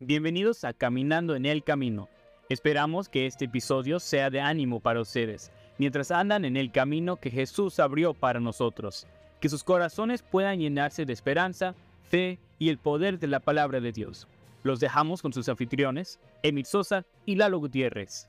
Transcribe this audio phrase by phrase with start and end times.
[0.00, 2.10] Bienvenidos a Caminando en el Camino.
[2.50, 7.30] Esperamos que este episodio sea de ánimo para ustedes, mientras andan en el camino que
[7.30, 9.06] Jesús abrió para nosotros.
[9.40, 13.90] Que sus corazones puedan llenarse de esperanza, fe y el poder de la palabra de
[13.90, 14.28] Dios.
[14.64, 18.28] Los dejamos con sus anfitriones, Emil Sosa y Lalo Gutiérrez.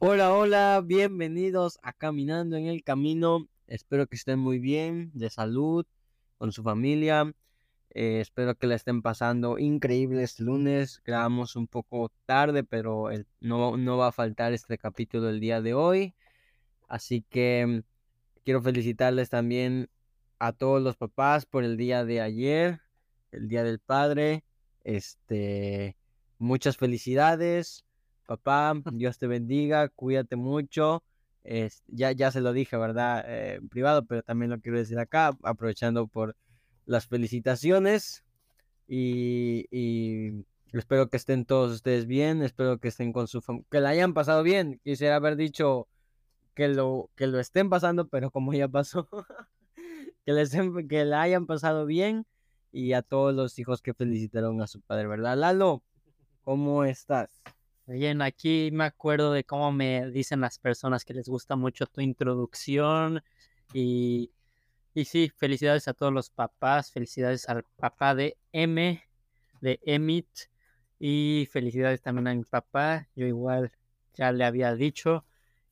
[0.00, 3.48] Hola, hola, bienvenidos a Caminando en el Camino.
[3.66, 5.84] Espero que estén muy bien, de salud,
[6.38, 7.34] con su familia.
[7.94, 11.00] Eh, espero que la estén pasando increíble este lunes.
[11.04, 13.08] Grabamos un poco tarde, pero
[13.40, 16.14] no, no va a faltar este capítulo el día de hoy.
[16.88, 17.84] Así que
[18.44, 19.90] quiero felicitarles también
[20.40, 22.80] a todos los papás por el día de ayer,
[23.32, 24.44] el día del padre.
[24.82, 25.96] Este,
[26.38, 27.84] muchas felicidades,
[28.26, 28.74] papá.
[28.92, 31.04] Dios te bendiga, cuídate mucho.
[31.88, 33.24] ya, ya se lo dije, ¿verdad?
[33.28, 36.36] Eh, en privado, pero también lo quiero decir acá, aprovechando por
[36.86, 38.24] las felicitaciones
[38.86, 43.90] y, espero que estén todos ustedes bien, espero que estén con su familia, que la
[43.90, 44.80] hayan pasado bien.
[44.84, 45.88] Quisiera haber dicho
[46.54, 49.08] que lo, que lo estén pasando, pero como ya pasó,
[50.26, 50.52] que, les,
[50.88, 52.26] que la hayan pasado bien
[52.72, 55.36] y a todos los hijos que felicitaron a su padre, ¿verdad?
[55.36, 55.82] Lalo,
[56.42, 57.30] ¿cómo estás?
[57.86, 62.00] Bien, aquí me acuerdo de cómo me dicen las personas que les gusta mucho tu
[62.00, 63.22] introducción
[63.72, 64.30] y
[64.94, 69.02] y sí, felicidades a todos los papás, felicidades al papá de M,
[69.60, 70.28] de Emit,
[70.98, 73.72] y felicidades también a mi papá, yo igual
[74.14, 75.26] ya le había dicho.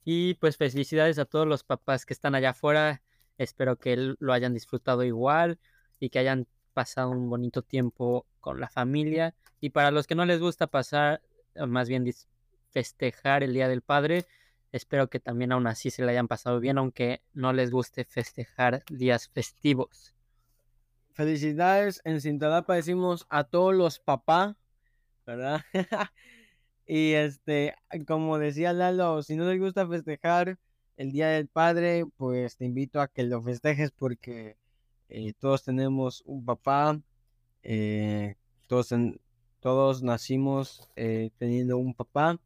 [0.05, 3.03] Y pues felicidades a todos los papás que están allá afuera,
[3.39, 5.59] espero que lo hayan disfrutado igual
[6.01, 9.35] y que hayan pasado un bonito tiempo con la familia.
[9.61, 11.23] Y para los que no les gusta pasar,
[11.55, 12.13] más bien
[12.71, 14.27] festejar el Día del Padre,
[14.73, 18.83] Espero que también aún así se le hayan pasado bien, aunque no les guste festejar
[18.91, 20.15] días festivos.
[21.13, 24.57] Felicidades, en Cintalapa decimos a todos los papás,
[25.27, 25.61] ¿verdad?
[26.87, 27.75] y este,
[28.07, 30.59] como decía Lalo, si no les gusta festejar
[30.97, 34.57] el Día del Padre, pues te invito a que lo festejes porque
[35.11, 36.99] eh, todos tenemos un papá,
[37.63, 38.37] eh,
[38.69, 38.95] todos,
[39.61, 42.41] todos nacimos eh, teniendo un papá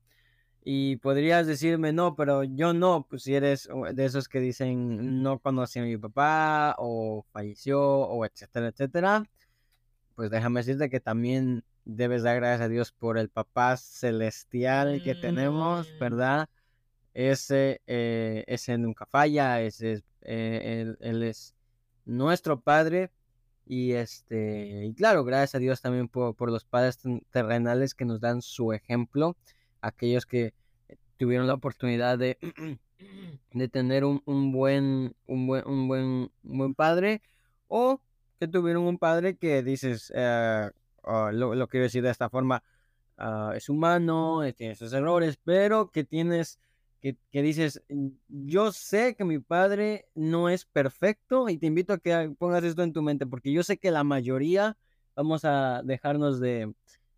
[0.68, 5.38] y podrías decirme, no, pero yo no, pues si eres de esos que dicen, no
[5.38, 9.22] conocí a mi papá o falleció o etcétera, etcétera,
[10.16, 15.14] pues déjame decirte que también debes dar gracias a Dios por el papá celestial que
[15.14, 15.98] tenemos, mm.
[16.00, 16.48] ¿verdad?
[17.14, 21.54] Ese, eh, ese nunca falla, ese eh, él, es
[22.06, 23.12] nuestro padre
[23.66, 26.98] y este, y claro, gracias a Dios también por, por los padres
[27.30, 29.36] terrenales que nos dan su ejemplo
[29.80, 30.54] aquellos que
[31.16, 32.38] tuvieron la oportunidad de,
[33.52, 34.20] de tener un,
[34.52, 37.22] buen, un, buen, un, buen, buen padre
[37.68, 38.00] o
[38.38, 40.70] que tuvieron un padre que dices, eh,
[41.04, 42.62] ah, lo, quiero decir de esta forma,
[43.16, 46.58] ah, es humano, eh, tiene sus errores, pero que tienes,
[47.00, 47.82] que, que, dices,
[48.28, 52.82] yo sé que mi padre no es perfecto y te invito a que pongas esto
[52.82, 54.76] en tu mente, porque yo sé que la mayoría
[55.14, 56.74] vamos a dejarnos de,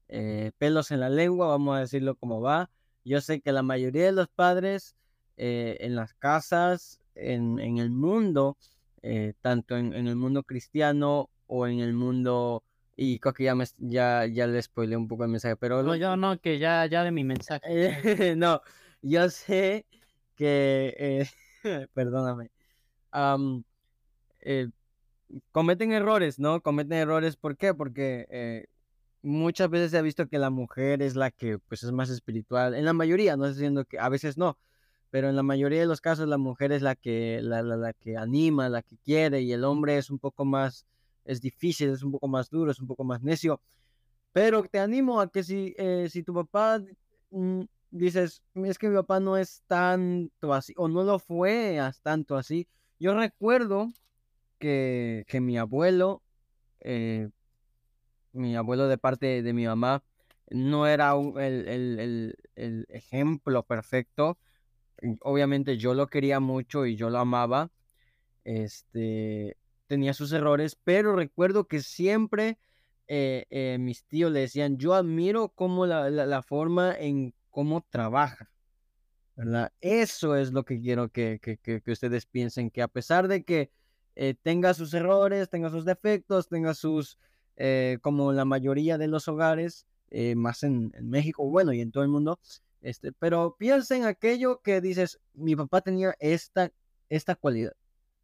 [0.08, 2.70] eh, pelos en la lengua, vamos a decirlo como va.
[3.04, 4.96] Yo sé que la mayoría de los padres
[5.36, 8.56] eh, en las casas, en, el mundo,
[9.02, 12.64] eh, tanto en, el mundo cristiano o en el mundo
[12.96, 15.82] y creo que ya, me, ya, ya le spoilé un poco el mensaje, pero...
[15.84, 17.62] No, yo no, que ya, ya de mi mensaje.
[18.36, 18.60] no,
[19.02, 19.86] yo sé
[20.34, 21.28] que,
[21.94, 22.50] perdóname,
[25.52, 26.60] cometen errores, ¿no?
[26.60, 27.72] Cometen errores, ¿por qué?
[27.72, 28.66] Porque
[29.28, 32.74] muchas veces se ha visto que la mujer es la que pues es más espiritual,
[32.74, 34.58] en la mayoría, no estoy diciendo que a veces no,
[35.10, 38.16] pero en la mayoría de los casos la mujer es la que, la, la, que
[38.16, 40.86] anima, la que quiere y el hombre es un poco más,
[41.24, 43.60] es difícil, es un poco más duro, es un poco más necio.
[44.32, 46.82] Pero te animo a que si, eh, si tu papá
[47.30, 52.36] mm, dices, es que mi papá no es tanto así, o no lo fue tanto
[52.36, 52.68] así.
[52.98, 53.88] Yo recuerdo
[54.58, 56.22] que, que mi abuelo,
[56.80, 57.30] eh,
[58.32, 60.02] mi abuelo de parte de mi mamá
[60.50, 62.36] no era el,
[62.88, 64.38] ejemplo perfecto.
[65.20, 67.70] Obviamente yo lo quería mucho y yo lo amaba.
[68.44, 72.58] Este tenía sus errores, pero recuerdo que siempre
[73.08, 78.50] eh, eh, mis tíos le decían, yo admiro cómo la, forma en cómo trabaja.
[79.80, 81.40] Eso es lo que quiero que,
[81.86, 83.70] ustedes piensen, que a pesar de que
[84.14, 87.18] eh, tenga sus errores, tenga sus defectos, tenga sus
[87.58, 92.02] eh, como la mayoría de los hogares, eh, más en, México, bueno, y en todo
[92.04, 92.38] el mundo.
[92.80, 96.70] Este, pero piensa en aquello que dices, mi papá tenía esta,
[97.08, 97.72] esta cualidad.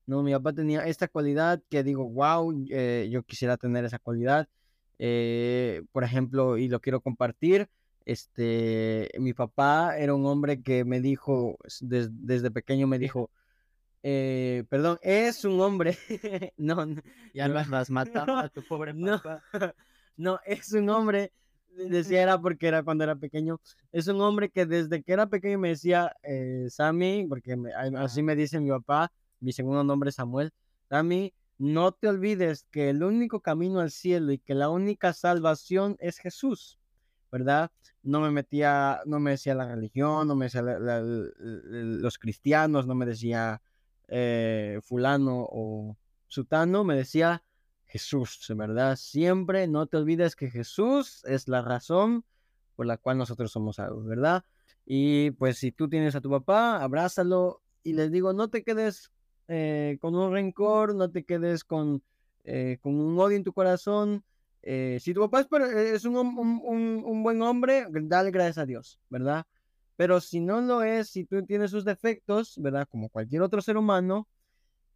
[0.06, 4.48] No, mi papá tenía esta cualidad que digo, wow, eh, yo quisiera tener esa cualidad.
[4.98, 7.68] Eh, por ejemplo, y lo quiero compartir,
[8.04, 13.30] este, mi papá era un hombre que me dijo, desde pequeño me dijo,
[14.06, 15.96] eh, perdón, es un hombre,
[16.58, 16.76] no,
[17.32, 19.42] ya no, has matado a tu pobre papá.
[20.16, 21.32] No, es un hombre,
[21.74, 23.60] decía era porque era cuando era pequeño,
[23.90, 27.56] es un hombre que desde que era pequeño me decía, eh, Sammy, porque
[27.96, 29.10] así me dice mi papá,
[29.40, 30.52] mi segundo nombre es Samuel,
[30.88, 35.96] Sammy, no te olvides que el único camino al cielo y que la única salvación
[35.98, 36.78] es Jesús,
[37.32, 37.72] ¿verdad?
[38.04, 43.06] No me metía, no me decía la religión, no me decía los cristianos, no me
[43.06, 43.60] decía
[44.08, 45.96] eh, fulano o
[46.26, 47.42] sutano, me decía
[47.84, 48.96] Jesús, ¿verdad?
[48.96, 52.24] Siempre no te olvides que Jesús es la razón
[52.76, 54.44] por la cual nosotros somos algo, ¿verdad?
[54.84, 59.12] Y pues si tú tienes a tu papá, abrázalo y les digo, no te quedes
[59.48, 62.02] eh, con un rencor, no te quedes con,
[62.44, 64.24] eh, con un odio en tu corazón.
[64.62, 69.46] Si tu papá es, un, un, buen hombre, dale gracias a Dios, ¿verdad?
[69.96, 72.88] Pero si no lo es, si tú tienes sus defectos, ¿verdad?
[72.90, 74.28] Como cualquier otro ser humano,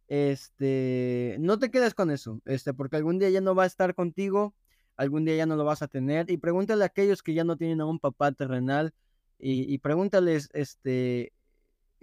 [0.07, 3.95] este, no te quedes con eso, este, porque algún día ya no va a estar
[3.95, 4.55] contigo,
[4.97, 6.29] algún día ya no lo vas a tener.
[6.29, 8.93] Y pregúntale a aquellos que ya no tienen a un papá terrenal
[9.37, 11.33] y, y pregúntales, este,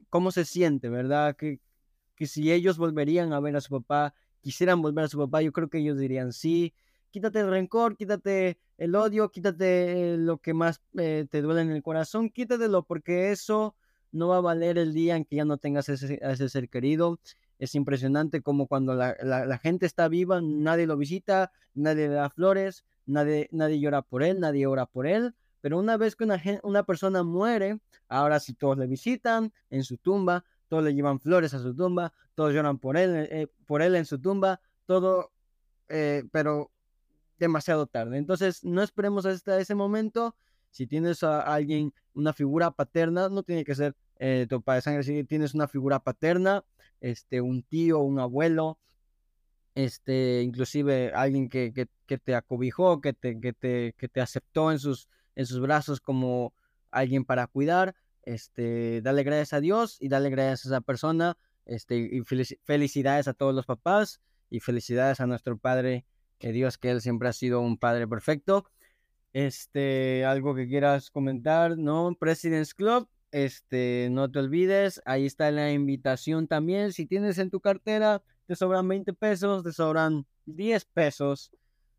[0.09, 1.37] cómo se siente, ¿verdad?
[1.37, 1.61] ¿Qué,
[2.17, 5.53] que si ellos volverían a ver a su papá, quisieran volver a su papá, yo
[5.53, 6.75] creo que ellos dirían sí.
[7.17, 11.83] Quítate el rencor, quítate el odio, quítate lo que más eh, te duele en el
[11.83, 13.75] corazón, quítatelo porque eso
[14.13, 16.69] no va a valer el día en que ya no tengas ese, a ese ser
[16.69, 17.19] querido.
[17.59, 22.85] Es impresionante como cuando la, gente está viva, nadie lo visita, nadie le da flores,
[23.07, 25.35] nadie, nadie llora por él, nadie ora por él.
[25.63, 26.29] Pero una vez que
[26.65, 27.81] una, persona muere,
[28.11, 32.13] ahora sí todos le visitan en su tumba, todos le llevan flores a su tumba,
[32.35, 35.33] todos lloran por él, eh, por él en su tumba, todo,
[35.89, 36.73] eh, pero
[37.39, 38.19] demasiado tarde.
[38.19, 40.37] Entonces, no esperemos hasta ese momento.
[40.71, 44.83] Si tienes a alguien, una figura paterna, no tiene que ser eh, tu padre de
[44.83, 46.65] sangre, si tienes una figura paterna,
[47.01, 48.79] este, un tío, un abuelo,
[49.75, 54.79] este, inclusive alguien que, que, te acobijó, que te, que te, que te aceptó en
[54.79, 56.55] sus, en sus brazos como
[56.91, 61.37] alguien para cuidar, este, dale gracias a Dios y dale gracias a esa persona,
[61.67, 62.23] este, y
[62.65, 66.07] felicidades a todos los papás y felicidades a nuestro Padre,
[66.39, 68.67] que Dios, que Él siempre ha sido un Padre perfecto.
[69.33, 72.17] Este, algo que quieras comentar, ¿no?
[72.19, 76.93] President's Club, este, no te olvides, ahí está la invitación también.
[76.93, 81.53] Si tienes en tu cartera, te sobran 20 pesos, te sobran 10 pesos,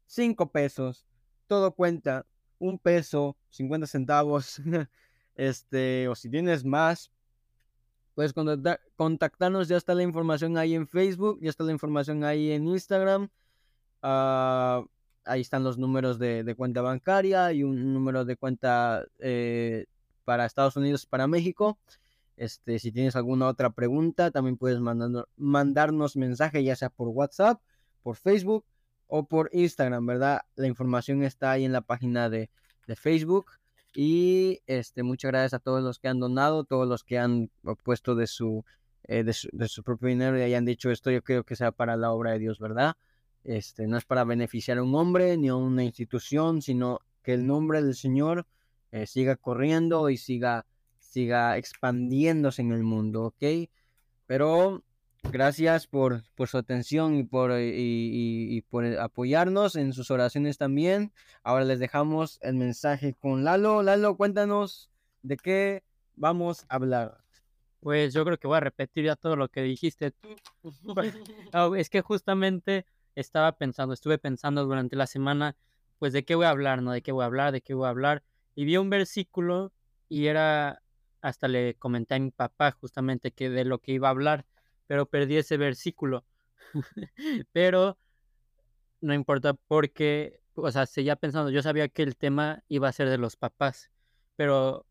[0.08, 1.06] 5 pesos,
[1.46, 2.26] todo cuenta,
[2.60, 4.62] un peso, 50 centavos.
[5.38, 7.12] Este, o si tienes más,
[8.16, 9.68] puedes contactarnos.
[9.68, 13.30] Ya está la información ahí en Facebook, ya está la información ahí en Instagram.
[14.10, 14.86] Ah,
[15.26, 19.86] ahí están los números de, cuenta bancaria y un número de cuenta eh,
[20.24, 21.78] para Estados Unidos y para México.
[22.38, 27.60] Este, si tienes alguna otra pregunta, también puedes mandarnos mensaje, ya sea por WhatsApp,
[28.02, 28.64] por Facebook
[29.08, 30.40] o por Instagram, ¿verdad?
[30.56, 32.50] La información está ahí en la página de,
[32.88, 33.48] de Facebook.
[33.94, 37.50] Y este, muchas gracias a todos los que han donado, todos los que han
[37.84, 38.64] puesto de su,
[39.04, 42.14] eh, de su, propio dinero y hayan dicho esto, yo creo que sea para la
[42.14, 42.96] obra de Dios, ¿verdad?
[43.48, 47.48] Este, no es para beneficiar a un hombre ni a una institución, sino que el
[47.48, 48.46] nombre del Señor
[48.92, 50.66] eh, siga corriendo y siga,
[51.00, 53.70] siga expandiéndose en el mundo, ¿ok?
[54.26, 54.84] Pero
[55.32, 61.12] Gracias por, por su atención y por, y, por apoyarnos en sus oraciones también.
[61.44, 63.84] Ahora les dejamos el mensaje con Lalo.
[63.84, 64.90] Lalo, cuéntanos
[65.24, 65.84] de qué
[66.16, 67.18] vamos a hablar.
[67.82, 70.30] Pues yo creo que voy a repetir ya todo lo que dijiste tú.
[71.78, 72.86] es que justamente
[73.20, 75.56] estaba pensando, estuve pensando durante la semana,
[76.00, 76.92] pues de qué voy a hablar, ¿no?
[76.92, 78.24] De qué voy a hablar, de qué voy a hablar.
[78.56, 79.74] Y vi un versículo
[80.10, 80.82] y era,
[81.22, 84.46] hasta le comenté a mi papá justamente que de lo que iba a hablar
[84.88, 86.26] pero perdí ese versículo.
[87.52, 87.98] pero
[89.02, 93.10] no importa porque, o sea, seguía pensando, yo sabía que el tema iba a ser
[93.10, 93.92] de los papás,
[94.36, 94.86] pero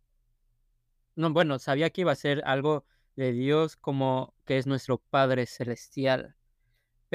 [1.17, 5.47] no, bueno, sabía que iba a ser algo de Dios como que es nuestro Padre
[5.47, 6.36] celestial,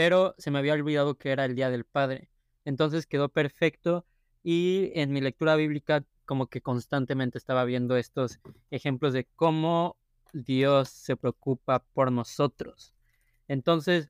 [0.02, 2.28] pero se me había olvidado que era el Día del Padre.
[2.66, 4.04] Entonces quedó perfecto
[4.42, 8.40] y en mi lectura bíblica como que constantemente estaba viendo estos
[8.72, 9.98] ejemplos de cómo
[10.34, 12.96] Dios se preocupa por nosotros.
[13.48, 14.10] Entonces,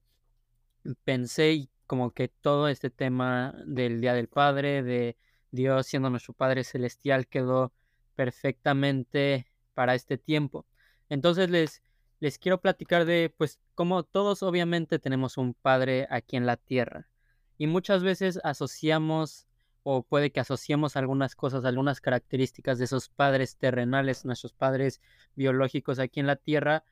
[1.03, 5.17] pensé como que todo este tema del Día del Padre, de
[5.51, 7.73] Dios siendo nuestro Padre Celestial, quedó
[8.15, 10.65] perfectamente para este tiempo.
[11.09, 11.81] Entonces les,
[12.21, 17.09] les quiero platicar de, pues, como todos obviamente tenemos un Padre aquí en la tierra.
[17.57, 19.47] Y muchas veces asociamos
[19.83, 25.01] o puede que asociemos algunas cosas, algunas características de esos padres terrenales, nuestros padres
[25.35, 26.83] biológicos aquí en la tierra,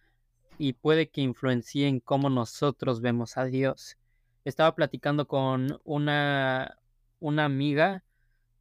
[0.57, 3.97] y puede que influencien cómo nosotros vemos a Dios.
[4.45, 6.79] Estaba platicando con una,
[7.19, 8.03] una amiga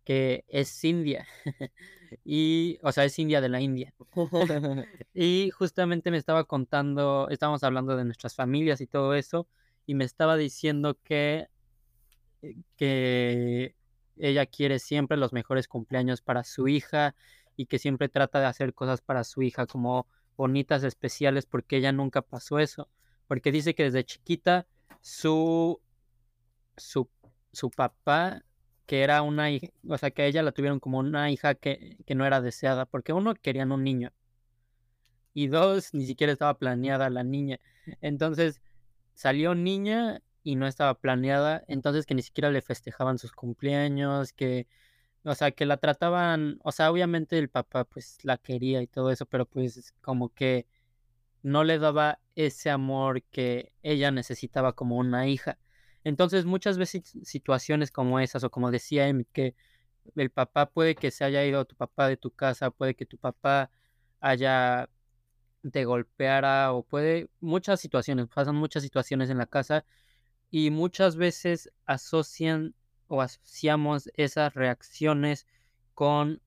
[0.05, 1.27] que es india,
[2.25, 3.95] y, o sea, es india de la India.
[5.15, 9.47] y justamente me estaba contando, estábamos hablando de nuestras familias y todo eso,
[9.87, 11.49] y me estaba diciendo que,
[12.43, 13.75] eh, que
[14.17, 17.15] ella quiere siempre los mejores cumpleaños para su hija
[17.57, 21.93] y que siempre trata de hacer cosas para su hija como bonitas, especiales, porque ella
[21.93, 22.89] nunca pasó eso.
[23.27, 24.67] Porque dice que desde chiquita
[25.01, 25.81] su,
[26.77, 27.09] su,
[27.53, 28.43] su papá,
[28.89, 32.17] que era una hija, o sea, que ella la tuvieron como una hija que, que
[32.17, 34.13] no era deseada, porque uno querían un niño
[35.35, 37.61] y dos, ni siquiera estaba planeada la niña.
[38.01, 38.61] Entonces
[39.15, 44.67] salió niña y no estaba planeada, entonces que ni siquiera le festejaban sus cumpleaños, que,
[45.25, 49.11] o sea, que la trataban, o sea, obviamente el papá pues la quería y todo
[49.13, 50.67] eso, pero pues como que
[51.43, 55.59] no le daba ese amor que ella necesitaba como una hija.
[56.05, 59.55] Entonces muchas veces situaciones como esas, o como decía Emi, que
[60.17, 63.19] el papá puede que se haya ido tu papá de tu casa, puede que tu
[63.19, 63.71] papá
[64.21, 64.89] haya
[65.73, 69.85] te golpeara o puede muchas situaciones, pasan muchas situaciones en la casa
[70.51, 72.75] y muchas veces asocian
[73.09, 75.47] o asociamos esas reacciones
[75.95, 76.41] con,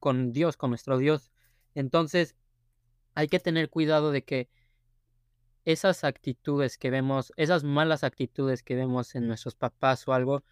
[0.00, 1.30] con Dios, con nuestro Dios.
[1.74, 2.36] Entonces,
[3.14, 4.48] hay que tener cuidado de que
[5.66, 10.44] esas actitudes que vemos, esas malas actitudes que vemos en nuestros papás o algo,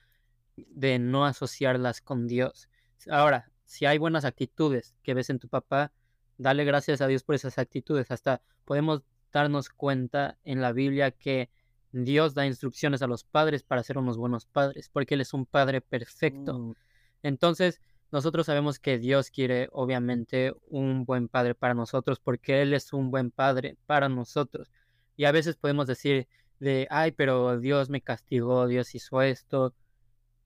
[0.57, 2.69] de no asociarlas con Dios.
[3.09, 5.93] Ahora, si hay buenas actitudes que ves en tu papá,
[6.37, 8.11] dale gracias a Dios por esas actitudes.
[8.11, 9.03] Hasta podemos
[9.33, 11.49] darnos cuenta en la Biblia que
[11.93, 15.47] Dios da instrucciones a los padres para ser unos buenos padres, porque Él es un
[15.47, 16.59] padre perfecto.
[16.59, 16.75] Mm.
[17.23, 17.81] Entonces,
[18.11, 23.13] nosotros sabemos que Dios quiere, obviamente, un buen padre para nosotros, porque Él es un
[23.13, 24.73] buen padre para nosotros.
[25.17, 26.29] Y a veces podemos decir
[26.59, 29.75] de, ay, pero Dios me castigó, Dios hizo esto.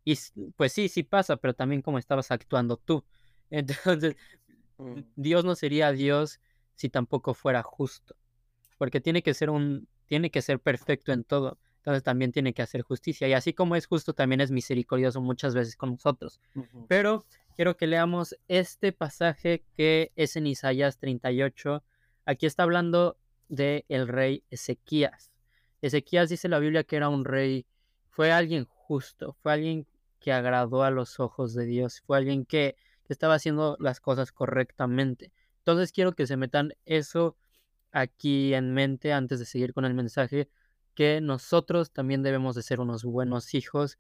[0.05, 0.19] Y
[0.57, 3.05] pues sí, sí pasa, pero también como estabas actuando tú.
[3.51, 4.17] Entonces,
[4.79, 5.01] mm.
[5.17, 6.41] Dios no sería Dios
[6.75, 8.15] si tampoco fuera justo,
[8.79, 11.59] porque tiene que ser un tiene que ser perfecto en todo.
[11.79, 13.29] Entonces también tiene que hacer justicia.
[13.29, 16.41] Y así como es justo, también es misericordioso muchas veces con nosotros.
[16.89, 17.25] Pero
[17.57, 21.83] quiero que leamos este pasaje que es en Isaías 38.
[22.27, 23.17] Aquí está hablando
[23.49, 25.31] de el rey Ezequías.
[25.83, 27.67] Ezequías dice la Biblia que era un rey,
[28.11, 29.87] fue alguien justo, fue alguien
[30.21, 34.33] que agradó a los ojos de Dios, fue alguien que, que estaba haciendo las cosas
[34.33, 35.33] correctamente.
[35.59, 37.37] Entonces quiero que se metan eso
[37.93, 40.49] aquí en mente antes de seguir con el mensaje
[40.95, 43.99] que nosotros también debemos de ser unos buenos hijos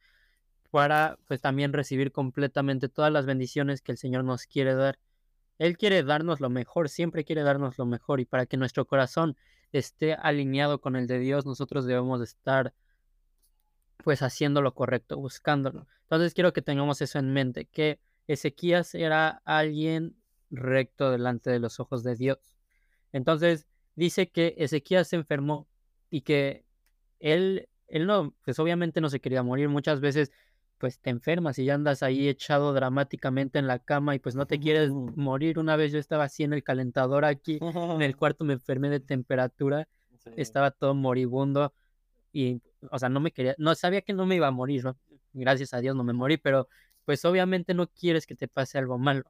[0.71, 4.99] para pues también recibir completamente todas las bendiciones que el Señor nos quiere dar.
[5.59, 9.37] Él quiere darnos lo mejor, siempre quiere darnos lo mejor y para que nuestro corazón
[9.73, 12.75] esté alineado con el de Dios, nosotros debemos de estar
[14.05, 15.87] pues haciendo lo correcto, buscándolo.
[16.03, 20.17] Entonces quiero que tengamos eso en mente, que Ezequías era alguien
[20.51, 22.39] recto delante de los ojos de Dios.
[23.13, 25.67] Entonces, dice que Ezequías se enfermó
[26.11, 26.65] y que
[27.21, 29.69] él, él no, pues obviamente no se quería morir.
[29.69, 30.31] Muchas veces,
[30.79, 34.47] pues te enfermas y ya andas ahí echado dramáticamente en la cama y pues no
[34.47, 35.59] te quieres morir.
[35.59, 39.01] Una vez yo estaba así en el calentador aquí, en el cuarto me enfermé de
[39.01, 39.89] temperatura,
[40.37, 41.73] estaba todo moribundo
[42.33, 44.85] y, o sea, no me quería, no sabía que no me iba a morir,
[45.33, 46.69] gracias a Dios no me morí, pero
[47.05, 49.25] pues obviamente no quieres que te pase algo malo.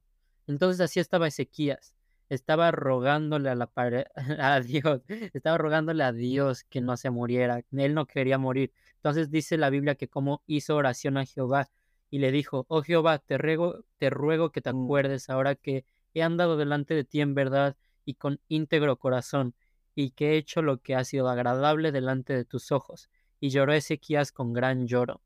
[0.46, 1.94] Entonces así estaba Ezequías
[2.28, 4.04] estaba rogándole a la pared,
[4.38, 8.72] a Dios, estaba rogándole a Dios que no se muriera, él no quería morir.
[8.96, 11.68] Entonces dice la Biblia que como hizo oración a Jehová
[12.10, 14.84] y le dijo, oh Jehová, te ruego, te ruego que te mm.
[14.84, 19.54] acuerdes ahora que he andado delante de ti en verdad y con íntegro corazón,
[19.94, 23.10] y que he hecho lo que ha sido agradable delante de tus ojos.
[23.40, 25.20] Y lloró Ezequías con gran lloro.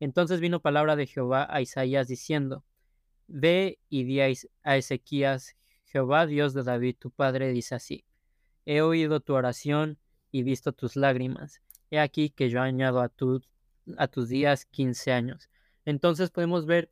[0.00, 2.64] Entonces vino palabra de Jehová a Isaías diciendo,
[3.28, 5.56] Ve y di a Ezequías,
[5.96, 8.04] Jehová Dios de David, tu padre, dice así,
[8.66, 9.96] he oído tu oración
[10.30, 11.62] y visto tus lágrimas.
[11.90, 13.42] He aquí que yo añado a, tu,
[13.96, 15.48] a tus días quince años.
[15.86, 16.90] Entonces podemos ver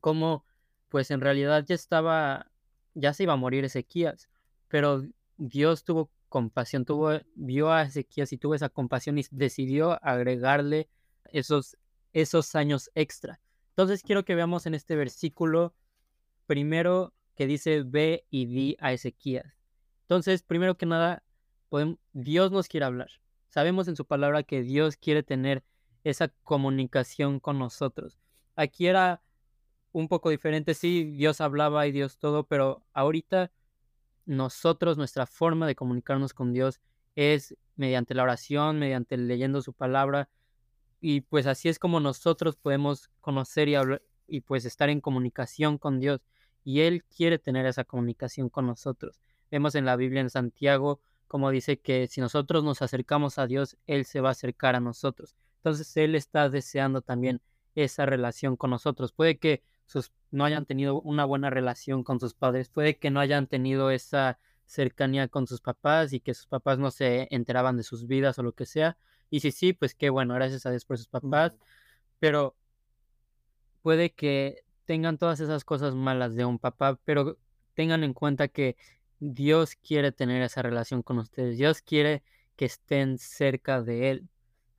[0.00, 0.44] cómo,
[0.90, 2.52] pues en realidad ya estaba,
[2.94, 4.28] ya se iba a morir Ezequías,
[4.68, 5.02] pero
[5.36, 10.88] Dios tuvo compasión, tuvo, vio a Ezequías y tuvo esa compasión y decidió agregarle
[11.32, 11.76] esos,
[12.12, 13.40] esos años extra.
[13.70, 15.74] Entonces quiero que veamos en este versículo
[16.46, 19.56] primero que dice ve y di a Ezequías.
[20.02, 21.22] Entonces, primero que nada,
[22.12, 23.08] Dios nos quiere hablar.
[23.48, 25.64] Sabemos en su palabra que Dios quiere tener
[26.04, 28.18] esa comunicación con nosotros.
[28.56, 29.22] Aquí era
[29.92, 30.74] un poco diferente.
[30.74, 33.50] Sí, Dios hablaba y Dios todo, pero ahorita
[34.26, 36.78] nosotros, nuestra forma de comunicarnos con Dios
[37.14, 40.28] es mediante la oración, mediante leyendo su palabra.
[41.00, 45.78] Y pues así es como nosotros podemos conocer y hablar y pues estar en comunicación
[45.78, 46.20] con Dios.
[46.64, 49.20] Y Él quiere tener esa comunicación con nosotros.
[49.50, 51.00] Vemos en la Biblia en Santiago
[51.30, 54.80] como dice que si nosotros nos acercamos a Dios, Él se va a acercar a
[54.80, 55.36] nosotros.
[55.58, 57.40] Entonces Él está deseando también
[57.76, 59.12] esa relación con nosotros.
[59.12, 63.20] Puede que sus, no hayan tenido una buena relación con sus padres, puede que no
[63.20, 67.84] hayan tenido esa cercanía con sus papás y que sus papás no se enteraban de
[67.84, 68.96] sus vidas o lo que sea.
[69.30, 71.56] Y si sí, pues qué bueno, gracias a Dios por sus papás.
[72.18, 72.56] Pero
[73.82, 77.38] puede que tengan todas esas cosas malas de un papá, pero
[77.74, 78.76] tengan en cuenta que
[79.20, 81.56] Dios quiere tener esa relación con ustedes.
[81.56, 82.24] Dios quiere
[82.56, 84.28] que estén cerca de Él.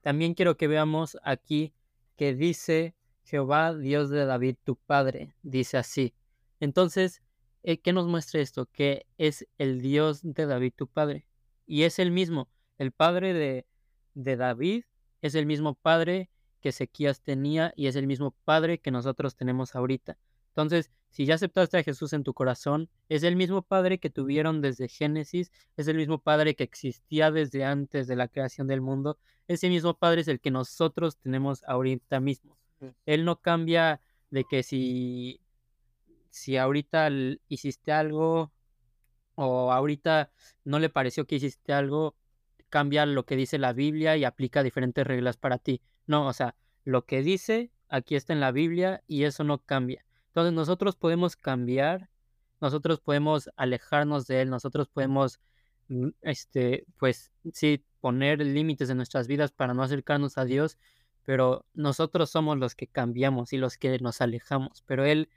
[0.02, 1.72] También quiero que veamos aquí
[2.18, 5.34] que dice Jehová, Dios de David, tu Padre.
[5.42, 6.12] Dice así.
[6.60, 7.22] Entonces,
[7.62, 8.66] eh, ¿qué nos muestra esto?
[8.66, 11.24] Que es el Dios de David, tu Padre.
[11.66, 12.50] Y es el mismo.
[12.76, 13.64] El Padre de,
[14.12, 14.84] de David
[15.22, 16.28] es el mismo Padre
[16.62, 20.16] que Ezequías tenía y es el mismo Padre que nosotros tenemos ahorita.
[20.48, 24.62] Entonces, si ya aceptaste a Jesús en tu corazón, es el mismo Padre que tuvieron
[24.62, 29.18] desde Génesis, es el mismo Padre que existía desde antes de la creación del mundo,
[29.48, 32.56] ese mismo Padre es el que nosotros tenemos ahorita mismo.
[33.06, 34.00] Él no cambia
[34.30, 35.40] de que si,
[36.30, 37.10] si ahorita
[37.48, 38.52] hiciste algo
[39.34, 40.30] o ahorita
[40.64, 42.16] no le pareció que hiciste algo,
[42.70, 45.82] cambia lo que dice la Biblia y aplica diferentes reglas para ti.
[46.06, 46.54] No, o sea,
[46.84, 50.04] lo que dice aquí está en la Biblia y eso no cambia.
[50.28, 52.08] Entonces nosotros podemos cambiar,
[52.60, 55.40] nosotros podemos alejarnos de él, nosotros podemos,
[55.88, 60.78] mm, este, pues sí, poner límites en nuestras vidas para no acercarnos a Dios,
[61.24, 65.28] pero nosotros somos los que cambiamos y los que nos alejamos, pero él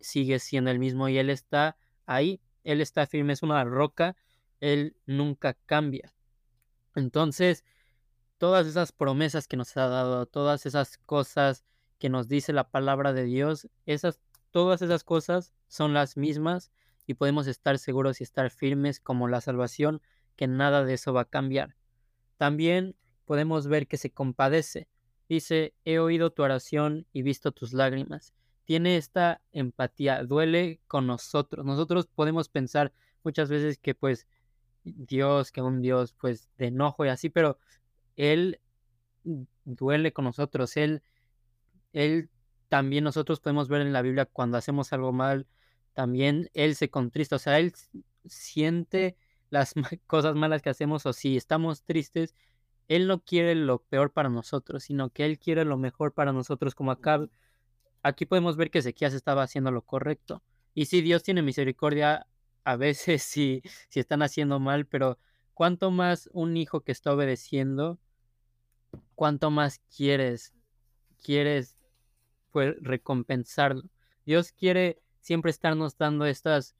[0.00, 4.16] sigue siendo el mismo y él está ahí, él está firme, es una roca,
[4.60, 6.14] él nunca cambia.
[6.94, 7.64] Entonces,
[8.38, 11.64] todas esas promesas que nos ha dado, todas esas cosas
[11.98, 14.20] que nos dice la palabra de Dios, esas
[14.50, 16.72] Todas esas cosas son las mismas
[17.06, 20.00] y podemos estar seguros y estar firmes como la salvación,
[20.36, 21.76] que nada de eso va a cambiar.
[22.38, 24.88] También podemos ver que se compadece.
[25.28, 28.32] Dice, he oído tu oración y visto tus lágrimas.
[28.64, 31.66] Tiene esta empatía, duele con nosotros.
[31.66, 32.92] Nosotros podemos pensar
[33.24, 34.26] muchas veces que pues
[34.84, 37.58] Dios, que un Dios pues de enojo y así, pero
[38.18, 38.60] Él
[39.64, 40.76] duele con nosotros.
[40.76, 41.02] Él,
[41.92, 42.28] Él
[42.68, 45.46] también nosotros podemos ver en la Biblia cuando hacemos algo mal,
[45.94, 47.72] también Él se contrista, o sea, Él
[48.26, 49.16] siente
[49.50, 49.72] las
[50.06, 52.34] cosas malas que hacemos o si estamos tristes,
[52.88, 56.74] Él no quiere lo peor para nosotros, sino que Él quiere lo mejor para nosotros,
[56.74, 57.26] como acá,
[58.02, 60.42] aquí podemos ver que Ezequías estaba haciendo lo correcto.
[60.74, 62.26] Y si Dios tiene misericordia,
[62.64, 65.18] a veces si, si están haciendo mal, pero
[65.54, 68.00] cuánto más un hijo que está obedeciendo,
[69.18, 70.54] cuánto más quieres,
[71.20, 71.76] quieres
[72.52, 73.82] pues recompensarlo.
[74.24, 76.76] Dios quiere siempre estarnos dando estas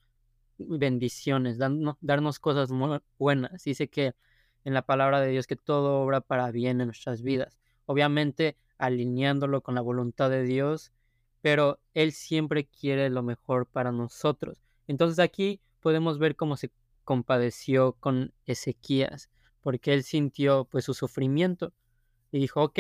[0.57, 2.71] bendiciones, darnos, cosas
[3.19, 3.65] buenas.
[3.65, 4.15] Dice que
[4.63, 7.59] en la palabra de Dios que todo obra para bien en nuestras vidas.
[7.87, 10.93] Obviamente alineándolo con la voluntad de Dios,
[11.41, 14.63] pero Él siempre quiere lo mejor para nosotros.
[14.87, 16.71] Entonces aquí podemos ver cómo se
[17.03, 19.29] compadeció con Ezequías,
[19.61, 21.73] porque él sintió pues su sufrimiento
[22.31, 22.79] y dijo, ok,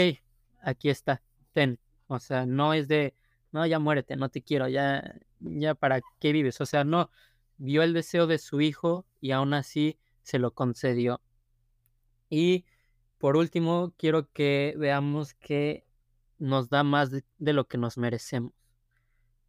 [0.62, 3.14] aquí está, ten, o sea, no es de,
[3.52, 6.61] no, ya muérete, no te quiero, ya, ya para qué vives.
[6.61, 7.11] O sea, no,
[7.56, 11.20] vio el deseo de su hijo y aún así se lo concedió.
[12.30, 12.64] Y
[13.18, 15.87] por último, quiero que veamos que
[16.38, 18.52] nos da más de, de, lo que nos merecemos.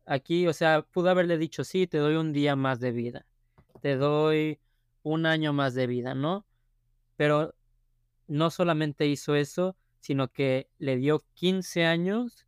[0.05, 3.27] Aquí, o sea, pudo haberle dicho, sí, te doy un día más de vida,
[3.81, 4.59] te doy
[5.03, 6.47] un año más de vida, ¿no?
[7.15, 7.53] Pero
[8.27, 12.45] no solamente hizo eso, sino que le dio 15 años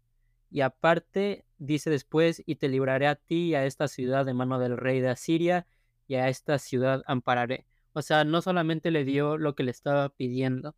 [0.49, 4.59] y aparte dice después, y te libraré a ti y a esta ciudad de mano
[4.59, 5.67] del rey de Asiria,
[6.07, 7.65] y a esta ciudad ampararé.
[7.93, 10.75] O sea, no solamente le dio lo que le estaba pidiendo,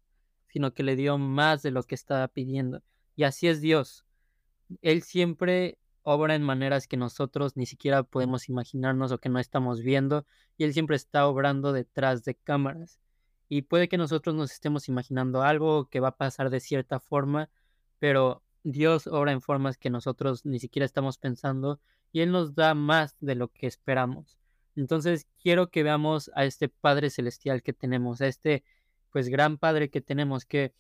[0.48, 2.84] sino que le dio más de lo que estaba pidiendo.
[3.16, 4.06] Y así es Dios.
[4.82, 9.82] Él siempre obra en maneras que nosotros ni siquiera podemos imaginarnos o que no estamos
[9.82, 13.00] viendo, y Él siempre está obrando detrás de cámaras.
[13.56, 17.52] Y puede que nosotros nos estemos imaginando algo que va a pasar de cierta forma,
[18.00, 21.80] pero Dios obra en formas que nosotros ni siquiera estamos pensando
[22.12, 24.40] y Él nos da más de lo que esperamos.
[24.76, 28.64] Entonces quiero que veamos a este Padre Celestial que tenemos, a este
[29.12, 30.74] pues gran Padre que tenemos que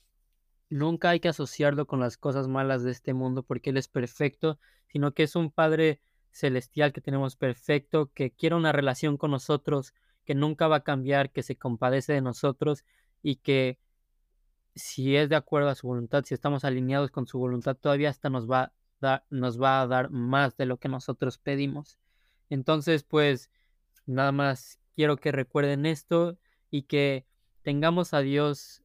[0.71, 4.57] nunca hay que asociarlo con las cosas malas de este mundo porque Él es perfecto,
[4.87, 9.93] sino que es un Padre celestial que tenemos perfecto, que quiere una relación con nosotros,
[10.25, 12.83] que nunca va a cambiar, que se compadece de nosotros
[13.21, 13.79] y que
[14.75, 18.29] si es de acuerdo a su voluntad, si estamos alineados con su voluntad, todavía hasta
[18.29, 21.99] nos va a dar, nos va a dar más de lo que nosotros pedimos.
[22.49, 23.51] Entonces, pues,
[24.05, 26.37] nada más quiero que recuerden esto
[26.71, 27.25] y que
[27.61, 28.83] tengamos a Dios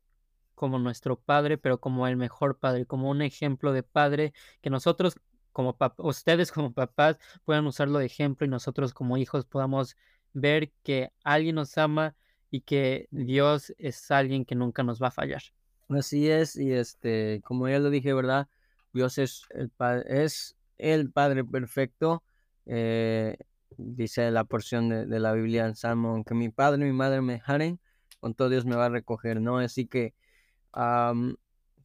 [0.55, 5.17] como nuestro Padre, pero como el mejor Padre, como un ejemplo de Padre, que nosotros
[5.53, 9.97] como ustedes como papás puedan usarlo de ejemplo y nosotros como hijos podamos
[10.33, 12.15] ver que alguien nos ama
[12.51, 15.43] y que Dios es alguien que nunca nos va a fallar.
[15.89, 18.49] Así es, y este, como ya lo dije, ¿verdad?
[18.93, 19.71] Dios es el,
[20.07, 22.23] es el Padre perfecto.
[22.67, 23.37] Eh,
[23.79, 27.35] dice la porción de, la Biblia en Salmo, aunque mi padre y mi madre me
[27.35, 27.81] dejaren,
[28.21, 29.59] con todo Dios me va a recoger, ¿no?
[29.59, 30.15] Así que,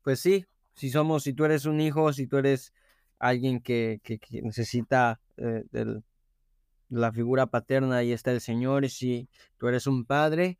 [0.01, 2.73] pues sí, si somos, si tú eres un hijo, si tú eres
[3.19, 4.01] alguien que,
[4.43, 5.63] necesita eh,
[6.93, 8.85] la figura paterna, ahí está el Señor.
[8.85, 10.59] Y si tú eres un padre,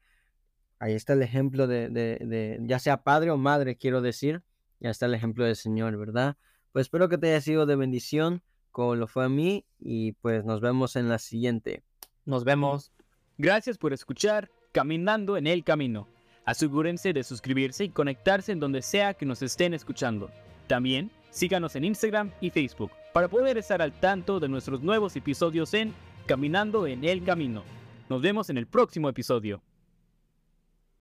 [0.79, 4.43] ahí está el ejemplo de, ya sea padre o madre, quiero decir,
[4.79, 6.37] ya está el ejemplo del Señor, ¿verdad?
[6.71, 8.41] Pues espero que te haya sido de bendición,
[8.71, 11.83] como lo fue a mí, y pues nos vemos en la siguiente.
[12.25, 12.91] Nos vemos.
[13.37, 16.07] Gracias por escuchar Caminando en el Camino.
[16.45, 20.29] Asegúrense de suscribirse y conectarse en donde sea que nos estén escuchando.
[20.67, 25.73] También Síganos en Instagram y Facebook para poder estar al tanto de nuestros nuevos episodios
[25.73, 25.91] en
[26.25, 27.63] Caminando en el Camino.
[28.09, 29.61] Nos vemos en el próximo episodio.